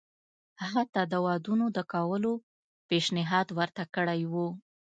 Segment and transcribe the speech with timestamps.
[0.71, 2.31] حتی د ودونو د کولو
[2.89, 4.47] پېشنهاد ورته کړی وو.